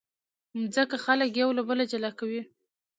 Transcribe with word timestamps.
مځکه 0.59 0.97
خلک 1.05 1.29
یو 1.41 1.49
له 1.57 1.63
بله 1.69 1.83
جلا 1.91 2.11
کوي. 2.19 2.41